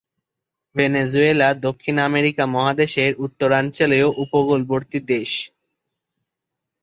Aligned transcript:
Venezuela 0.75 1.47
দক্ষিণ 1.65 1.95
America 2.09 2.43
মহাদেশের 2.47 3.11
উত্তরাঞ্চলীয় 3.25 4.07
উপকূলবর্তী 4.23 4.99
দেশ। 5.11 5.31